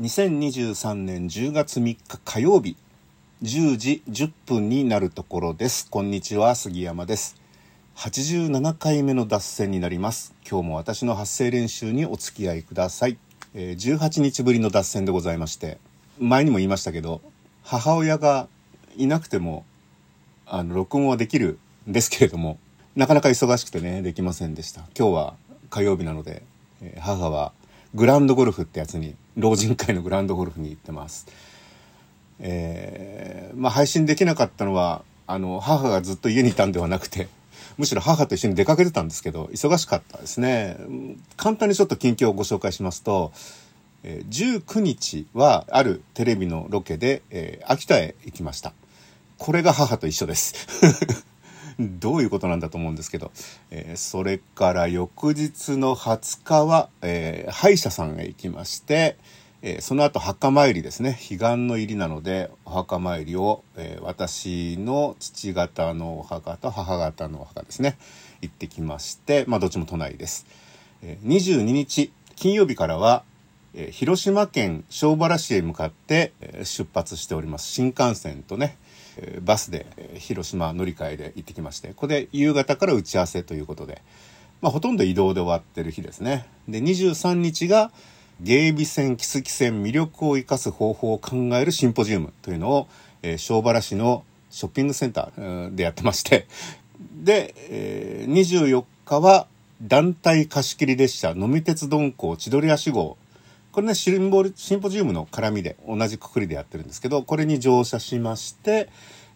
[0.00, 2.76] 2023年10月3日火曜日
[3.42, 5.90] 10時10分になるところです。
[5.90, 7.34] こんにちは杉山です。
[7.96, 10.36] 87回目の脱線になります。
[10.48, 13.18] 今日も私の発声練習にお付き合いください、
[13.54, 15.78] え、18日ぶりの脱線でございまして
[16.20, 17.20] 前にも言いましたけど
[17.64, 18.46] 母親が
[18.96, 19.66] いなくても
[20.46, 21.58] あの録音はできる
[21.90, 22.60] んですけれども
[22.94, 24.82] なかなか忙しくてねできませんでした。
[24.96, 25.34] 今日は
[25.70, 26.44] 火曜日なので、
[26.82, 27.50] え、母は
[27.94, 31.26] グランドゴルフってやつに老人会のグランドゴルフに行ってます。
[32.40, 37.28] えー、まあ配信できなかったのはあの母がずっと家にいたんではなくて
[37.76, 40.76] むしろ母と一緒に出かけてたんですけど忙しかったですね。
[41.36, 43.32] 簡単にちょっと近況をご紹介しますと、
[44.02, 48.72] え、19日はあるテレビのロケで、えー、秋田へ行きました。
[49.38, 50.68] これが母と一緒です。
[52.00, 53.30] どういうことなんだと思うんですけど、
[53.70, 59.16] えー、それから翌日の20日は、えー、歯医者さんへ行きまして、
[59.62, 61.18] えー、その後墓参りですね。
[61.28, 67.96] 彼岸の入りなのでお墓参りを、えー、私の父方のお墓と母方のお墓ですね。
[68.40, 70.46] 行ってきましてまあどっちも都内です、
[71.02, 73.24] えー、22日金曜日からは、
[73.74, 77.66] えー、広島県庄原市へ向かって、えー、出発しております。
[77.66, 78.76] 新幹線とね
[79.42, 79.86] バスで
[80.18, 84.02] 広島乗り換えで行ってきましてここで夕方から打ち合わせということで、
[84.60, 86.46] まあ、ほとんど移動で終わってる日ですね。
[86.68, 87.90] で23日が
[88.40, 92.88] 芸備線木次線魅力を生かす方法を考えるシンポジウムというのを、
[93.22, 96.46] えー、小原市のショッピングセンターでやってまして
[97.14, 99.46] で、えー、24日は
[99.82, 103.16] 団体貸切列車飲み鉄鈍行千鳥足号
[103.72, 108.88] これねシンボシンポジウムの絡みで同じくくりでやってるんですけどこれに乗車しまして、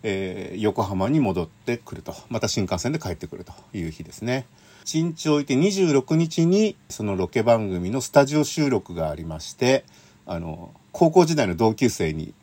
[0.02, 4.46] えー、横浜に戻ってくるとまた新幹線で帰ってくるという日ですね。
[4.84, 9.84] 1日置いて26日にそのロケ番組のスタジオ収録がありまして
[10.26, 12.34] あの高校時代の同級生に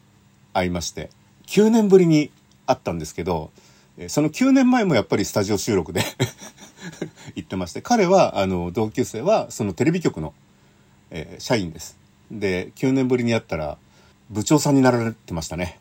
[0.54, 1.10] 会いまして
[1.48, 2.32] 9年ぶりに
[2.66, 3.52] 会ったんですけど
[4.08, 6.02] その9年前もやっぱりスタジオ収録で
[7.36, 10.34] 行ってまして彼はあの同級生はそのテレビ局の
[11.12, 11.98] えー、社員です。
[12.32, 13.78] で、9年ぶりに会ったら、
[14.30, 15.80] 部長さんになられてましたね。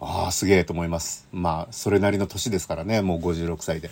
[0.00, 1.26] ああ、すげえと思います。
[1.32, 3.90] まあ、それなりの年ですからね、もう56歳で。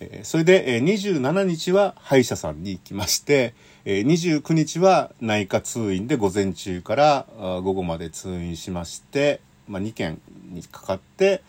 [0.00, 11.42] えー、それで、えー、27日は歯医者さんに行きまして、えー、29日は内科通院で午前中から午後まで通院しまして、まあ、2件にかかって、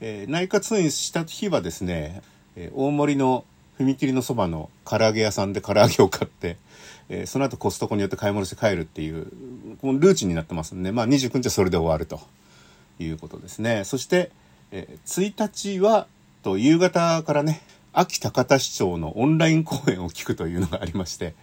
[0.00, 2.22] えー、内科通院した日はですね、
[2.56, 3.44] えー、大森の
[3.84, 6.56] 踏切のそばの唐揚げ屋さんで唐揚げを買って、
[7.08, 9.26] えー、その後コストコによって買い物して帰るっていう
[9.80, 12.20] このルーチンになってますんで、まあ、29日はそれで終わると
[12.98, 13.84] いうことですね。
[13.84, 14.30] そして、
[14.70, 16.06] えー、1日は
[16.42, 21.34] と夕方からね秋高田市長のオンライン講演を聞くというのがありまして、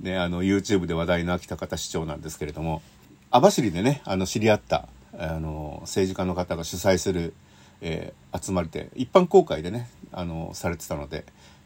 [0.00, 2.82] ね、あの YouTube で話題の秋高田市長なんですけれども
[3.30, 7.34] 網走でねあの知り合ったあの政治家の方が主催する、
[7.80, 11.24] えー、集まりで一般公開でねあのされてたので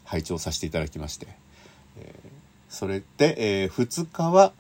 [0.09, 1.29] 拝聴させていただきまして、
[1.97, 2.15] え
[2.69, 4.53] それで、えー、2日は、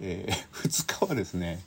[0.00, 0.34] えー、
[0.68, 1.60] 2日はですね、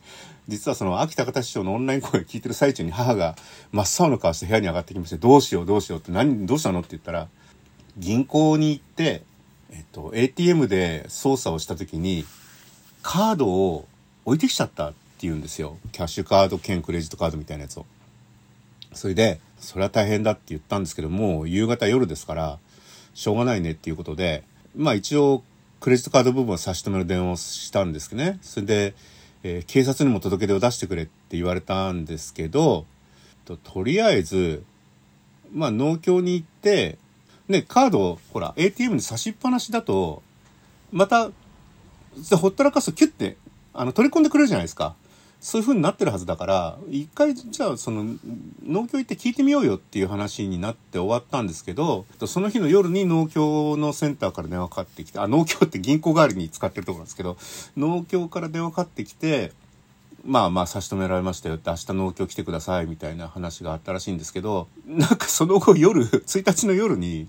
[0.47, 3.35] 実はその秋田方師匠のオンライン講演聞いてる最中に母が
[3.71, 7.27] 真っ青の顔して部屋に上がってきまして、どうしようどうしようって何、どうしたのって言ったら、
[7.97, 9.23] 銀行に行って、
[9.71, 12.25] えっと、ATM で操作をした時に、
[13.01, 13.88] カードを
[14.25, 15.77] 置いてきちゃったって言うんですよ。
[15.91, 17.85] キャッシュカード兼クレジットカードみたいなやつを。
[18.94, 22.59] それで、それは大変だって言ったんですけども、夕方夜ですから、
[23.13, 24.44] しょうがないねっていうことで、
[24.75, 25.44] まあ一応
[25.79, 28.40] クレジットカード部分を差し止める電話をしたんですけどね。
[28.41, 28.96] それで、
[29.44, 32.85] えー、警察にも届け出を出してくれって言われたんですけど、
[33.46, 34.63] ととりあえず、
[35.51, 36.97] まあ農協に行って、
[37.47, 40.24] ね、カードを、ほら、ATM に差しっぱなしだと、
[40.91, 41.31] また、
[42.38, 43.35] ほったらかすとキュッて、
[43.74, 44.95] あの、取り込んでくれるじゃないですか。
[45.43, 48.15] そういう風になってるはずだから一回じゃあその
[48.65, 57.35] 農協行って聞いてみようよっていう話になって終わったんですけどその日の夜に農協のセンターから電話かかってきてあ農協って銀行代わりに使ってるところなんですけど
[57.75, 59.51] 農協から電話かかってきて
[60.25, 67.27] まあまあ差し止められましたよって明日農協来てくださいみたいな話があったらしいんですけどなんかその後夜1日の夜に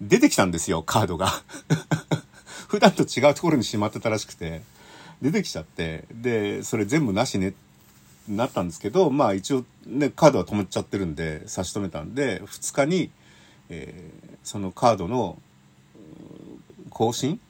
[0.00, 1.32] 出てきたんですよカードが
[2.68, 4.62] 普段と違うところにしまってたらしくて。
[5.22, 7.54] 出てきちゃってでそれ全部なしね
[8.28, 13.10] なったんですけどまあ一応ねカードは止めちゃってるんで差し止めたんで2日に、
[13.68, 15.38] えー、そのカードの
[16.90, 17.40] 更新？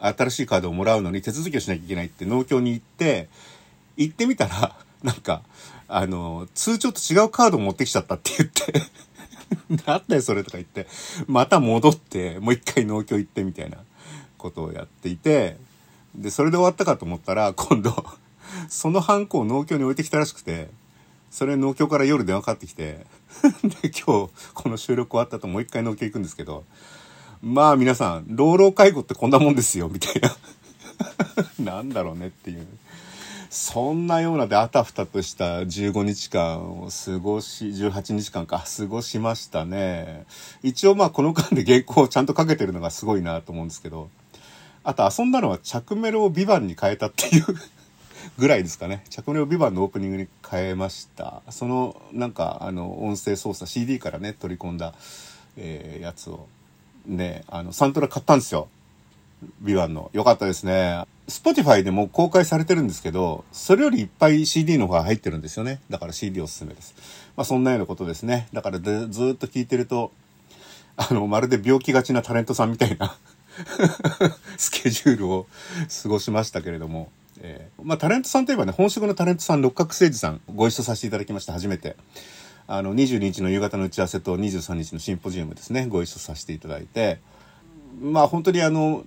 [0.00, 3.28] 新しいカードをもらうのに手続きをしなきゃいけないって農協に行って
[3.96, 5.42] 行ってみたら なんか
[5.88, 10.86] あの通帳と違うカードを持ってきちゃったって言って なんだよそれとか言って
[11.26, 13.78] また戻ってもう一回農協行ってみたいな
[14.38, 15.58] ことをやっていて
[16.14, 17.94] で、それで終わったかと思ったら、今度、
[18.68, 20.68] そのハンコを農協に置いてきたらしくて、
[21.30, 23.06] それ農協から夜電話かかってきて、
[23.82, 26.64] で、今日、この収録終わった後もう一回農協行くんですけど、
[27.42, 30.36] まあ皆さん、老老介護ってこんなもんですよ、みたいな。
[31.72, 32.66] なんだろうねっていう。
[33.48, 40.24] そんなようなであたふたとした15日間を過ごし、18日間か、過ごしましたね。
[40.62, 44.08] 一応まあこの間で原稿をちゃんとかけてるのがすごいなと思うんですけど、
[44.82, 47.44] あと遊んだのは着メロをビバンに変えたっていう
[48.38, 49.04] ぐらいですかね。
[49.10, 51.42] 着メロをビバンのオープニングに変えました。
[51.50, 54.94] そのなんかあの音声操作 CD からね取り込んだ、
[55.56, 56.48] えー、やつを
[57.06, 58.68] ね、あのサントラ買ったんですよ。
[59.60, 60.10] ビワンの。
[60.12, 61.04] 良かったですね。
[61.28, 65.80] Spotify でも公開されてるんですけど、それよりいっぱい CD の方が入ってるんですよね。
[65.88, 66.94] だから CD おすすめです。
[67.36, 68.48] まあそんなようなことですね。
[68.52, 70.12] だからずっと聞いてると、
[70.96, 73.16] あの、まるで病気がちなタレントさんみたいな
[74.56, 75.46] スケジュールを
[76.02, 77.10] 過ごしましたけれども、
[77.40, 81.96] えー、まあタレントさんといえばね、本職のタレントさん、六角誠治さん、ご一緒させていただきました、初めて。
[82.66, 87.18] あの、22日の夕方の打ち合わせと23日のシンポジウムですね、ご一緒させていただいて、
[88.00, 89.04] まあ本当にあの、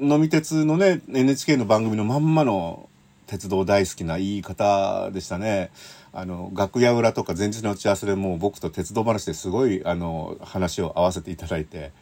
[0.00, 2.88] 飲み鉄のね、NHK の番組のまんまの
[3.26, 5.70] 鉄道大好きないい方でしたね。
[6.12, 11.92] あの、楽屋裏とか前日の打ち合わせでもう僕と鉄道話ですごい、あの、話を合わせていただいて、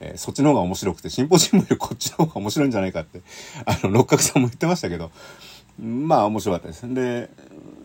[0.00, 3.20] えー、そっちの方が面白くて、シンポジウムよりこっちの方が面白いんじゃないかって、
[3.66, 5.10] あの、六角さんも言ってましたけど、
[5.78, 6.92] まあ面白かったです。
[6.92, 7.30] で、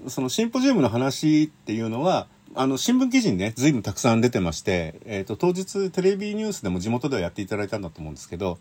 [0.08, 8.60] そのシンポジウムの話っていうのは、あの、新聞記事にね、随分たくさん出てまして、えっ、ー、と、当日テレビニュースでも地元ではやっていただいたんだと思うんですけど、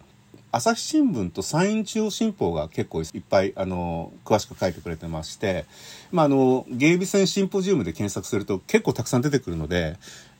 [0.50, 5.64] 朝日新聞と山陰中央新報が結構いっぱい、あの、詳しく書いてくれてまして、
[6.12, 9.96] まあ、あの、芸備線シンポジウムで検索すると結構たくさん出てくるので、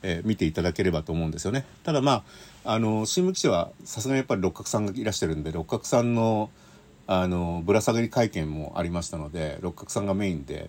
[0.06, 1.65] えー、見ていただければと思うんですよね。
[1.83, 2.25] ただま
[2.65, 6.51] あ、あの、新聞記者はさすがにやっぱり六角さんがいらしてるんで、六角さんの、
[7.06, 10.69] あの、ぶら下がり会見もありましたので、六角さんがメインで、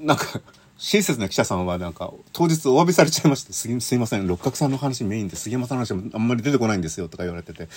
[0.00, 0.40] なんか、
[0.84, 7.68] 親切な記者さんはなんか、当日お詫びされちゃいまして、すすいません、六角さんの話メインで杉山さんの話もあんまり出てこないんですよ、とか言われてて、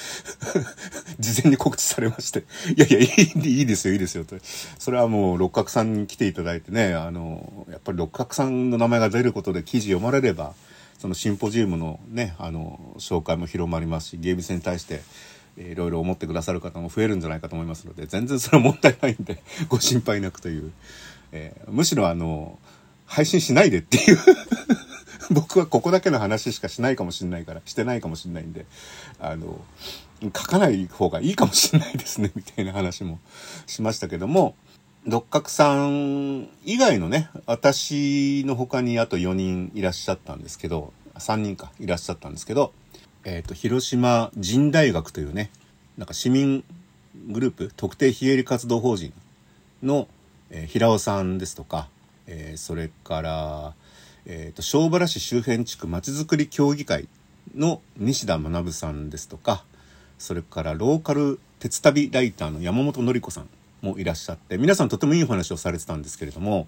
[1.20, 3.04] 事前に告知されまして、いやいや、い
[3.46, 4.36] いいいですよ、いいですよ、と。
[4.80, 10.56] それはもう六角さんに来ていただいてね、あの、やっぱり六角さんの名前が出ることで記事読まれれば、
[10.98, 15.04] そのシンポジウムのね、あの、紹介も広まりますし、ゲーム戦に対して、
[15.58, 20.72] いろいろ思ってくださる方も増えるんじゃないかと思いますので、全然それは問題ないんで、ご心配なくという。
[21.32, 22.58] えー、むしろあの、
[23.06, 24.18] 配信しないでっていう。
[25.32, 28.66] 僕はここだけの話しかしないかもしれないから、してないかもしれないんで、
[29.20, 29.60] あの、
[30.22, 33.20] 書かない方がいいかもしれないですね、みたいな話も
[33.66, 34.56] しましたけども、
[35.06, 42.74] 六角さん以外のね、私の他にあと4人いらっしゃったんですけど、3人かいらっしゃったんですけど、
[43.24, 45.52] えっ、ー、と、広島人大学というね、
[45.98, 46.64] なんか市民
[47.30, 49.14] グループ、特定非営利活動法人
[49.84, 50.08] の、
[50.50, 51.88] えー、平尾さんですとか、
[52.28, 53.74] えー、それから、
[54.26, 57.08] えーと、小原市周辺地区まちづくり協議会
[57.56, 59.64] の西田学さんですとか
[60.18, 63.50] それからローカル鉄旅ライターの山本典子さん
[63.82, 66.68] もいらっしゃって皆さんとてもいいお話をされてたんですけれども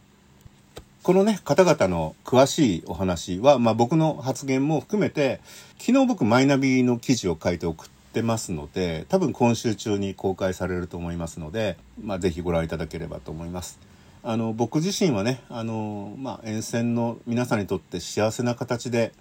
[1.04, 5.40] このね方々の詳しいお話は、まあ、僕の発言も含めて
[5.80, 13.80] 昨日僕マイナビの記事を書いて送ってますので多分今週中に公開されると思いますので、まあ、ぜひご覧いただければと思います。
[14.30, 19.14] あの僕自身はねあの、まあ、沿線の皆さんにとって幸せな形で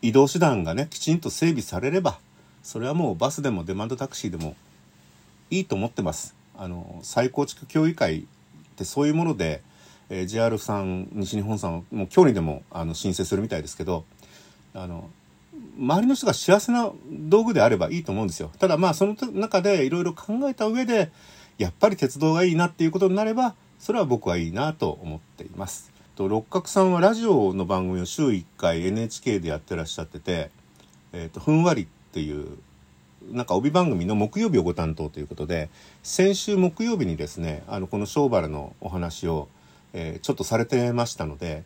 [0.00, 2.20] 移動手段がねきちんと整備されれば
[2.62, 4.54] それはもうバスでもデマンドタクシーでも
[5.50, 6.36] いいと思ってます。
[6.56, 8.24] あの再構築協議会っ
[8.76, 9.60] てそういうもので、
[10.08, 14.04] えー、JR さん西日本さんはもう今日にでもあの申請するみたいですけど
[14.72, 15.10] あの
[15.76, 18.52] 周りの人が幸せな道具であればいいと思うんですよ。
[18.60, 21.10] ただまあその中でいろいろ考えた上で
[21.58, 25.90] やっぱり鉄道がいいなっていうことになればそれは僕はいいなと思っています。
[26.14, 30.50] と六角さんはラジオの番組を週1回 NHK でやってらっしゃってて
[31.12, 32.58] 「えーと、ふんわり」っていう
[33.32, 35.68] なんか帯番組の木曜日をご担当ということで
[36.04, 39.48] 先週木曜日にですねあのこの小原のお話を、
[39.94, 41.64] えー、ちょっとされてましたので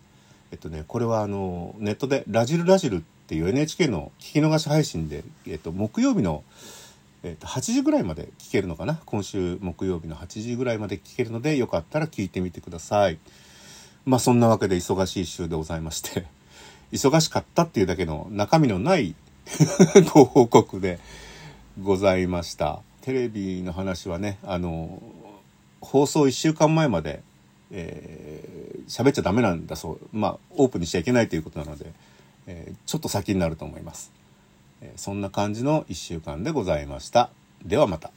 [0.52, 6.44] えっとねこれはあのネットで「ラジルラジル」っていう NHK の聞き逃し配信で、えっと、木曜日の
[7.26, 9.00] 「えー、と8時ぐらいまで聞けるのかな？
[9.04, 13.18] 今週木曜日の8時ぐらいまで聞けるのでよかったら聞いてみてください。
[14.04, 16.25] まあそんなわけで忙しい週でございまして。
[16.92, 19.16] 忙しかったっていうだけの中身のない
[20.14, 21.00] ご報告で
[21.83, 22.80] ございました。
[23.00, 25.02] テレビの話はねあの
[25.80, 27.25] 放送1週間前まで
[27.73, 30.00] えー、喋っちゃダメなんだそう。
[30.12, 31.92] まあオープンにしちゃいけないということなので、
[32.47, 34.12] えー、ちょっと先になると思います。
[34.97, 37.30] そんな感じの1週間でございました。
[37.64, 38.11] ではまた。